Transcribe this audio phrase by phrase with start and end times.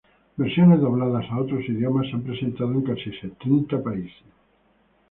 [0.35, 4.23] Versiones dobladas a otros idiomas se han presentado en casi setenta países.